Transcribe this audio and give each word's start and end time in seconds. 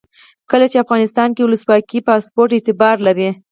کله 0.51 0.65
چې 0.71 0.77
افغانستان 0.83 1.29
کې 1.35 1.43
ولسواکي 1.45 1.97
وي 2.01 2.05
پاسپورټ 2.07 2.49
اعتبار 2.53 2.95
لري. 3.07 3.29